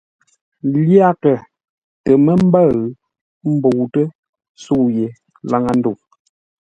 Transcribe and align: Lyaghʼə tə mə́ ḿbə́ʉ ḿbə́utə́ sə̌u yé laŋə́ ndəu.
Lyaghʼə 0.71 1.33
tə 2.03 2.11
mə́ 2.25 2.35
ḿbə́ʉ 2.47 2.71
ḿbə́utə́ 3.57 4.05
sə̌u 4.61 4.85
yé 4.97 5.07
laŋə́ 5.49 5.73
ndəu. 5.79 5.95